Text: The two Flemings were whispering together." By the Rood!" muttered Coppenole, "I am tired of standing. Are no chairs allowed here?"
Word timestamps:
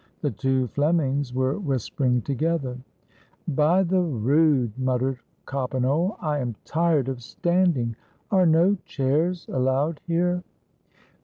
The 0.21 0.31
two 0.31 0.65
Flemings 0.69 1.31
were 1.31 1.59
whispering 1.59 2.23
together." 2.23 2.75
By 3.65 3.83
the 3.83 4.01
Rood!" 4.01 4.71
muttered 4.75 5.19
Coppenole, 5.45 6.17
"I 6.19 6.39
am 6.39 6.55
tired 6.65 7.07
of 7.07 7.21
standing. 7.21 7.95
Are 8.31 8.47
no 8.47 8.77
chairs 8.83 9.45
allowed 9.47 10.01
here?" 10.07 10.41